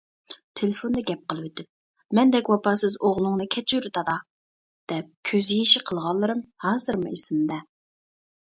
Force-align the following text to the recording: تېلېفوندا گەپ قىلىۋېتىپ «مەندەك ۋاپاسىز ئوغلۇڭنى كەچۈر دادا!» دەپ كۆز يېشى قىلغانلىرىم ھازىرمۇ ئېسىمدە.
تېلېفوندا 0.59 1.01
گەپ 1.09 1.19
قىلىۋېتىپ 1.33 2.15
«مەندەك 2.19 2.49
ۋاپاسىز 2.53 2.95
ئوغلۇڭنى 3.09 3.47
كەچۈر 3.57 3.89
دادا!» 3.99 4.15
دەپ 4.93 5.13
كۆز 5.33 5.53
يېشى 5.57 5.83
قىلغانلىرىم 5.91 6.43
ھازىرمۇ 6.67 7.13
ئېسىمدە. 7.17 7.61